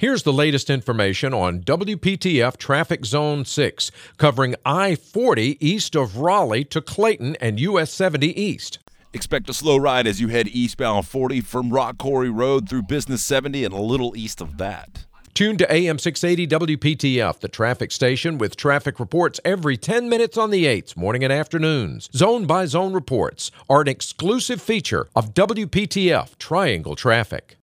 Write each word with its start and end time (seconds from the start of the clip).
Here's 0.00 0.22
the 0.22 0.32
latest 0.32 0.70
information 0.70 1.34
on 1.34 1.58
WPTF 1.62 2.56
Traffic 2.56 3.04
Zone 3.04 3.44
6, 3.44 3.90
covering 4.16 4.54
I 4.64 4.94
40 4.94 5.58
east 5.58 5.96
of 5.96 6.18
Raleigh 6.18 6.62
to 6.66 6.80
Clayton 6.80 7.34
and 7.40 7.58
US 7.58 7.90
70 7.90 8.40
east. 8.40 8.78
Expect 9.12 9.50
a 9.50 9.52
slow 9.52 9.76
ride 9.76 10.06
as 10.06 10.20
you 10.20 10.28
head 10.28 10.46
eastbound 10.46 11.08
40 11.08 11.40
from 11.40 11.70
Rock 11.70 11.98
Quarry 11.98 12.30
Road 12.30 12.68
through 12.68 12.82
Business 12.82 13.24
70 13.24 13.64
and 13.64 13.74
a 13.74 13.82
little 13.82 14.16
east 14.16 14.40
of 14.40 14.56
that. 14.58 15.04
Tune 15.34 15.56
to 15.56 15.72
AM 15.72 15.98
680 15.98 16.76
WPTF, 16.76 17.40
the 17.40 17.48
traffic 17.48 17.90
station, 17.90 18.38
with 18.38 18.56
traffic 18.56 19.00
reports 19.00 19.40
every 19.44 19.76
10 19.76 20.08
minutes 20.08 20.38
on 20.38 20.50
the 20.50 20.66
8s, 20.66 20.96
morning 20.96 21.24
and 21.24 21.32
afternoons. 21.32 22.08
Zone 22.14 22.46
by 22.46 22.66
zone 22.66 22.92
reports 22.92 23.50
are 23.68 23.80
an 23.80 23.88
exclusive 23.88 24.62
feature 24.62 25.08
of 25.16 25.34
WPTF 25.34 26.38
Triangle 26.38 26.94
Traffic. 26.94 27.56